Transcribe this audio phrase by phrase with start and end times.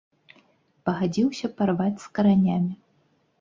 [0.89, 2.73] Пагадзіўся парваць з каранямі.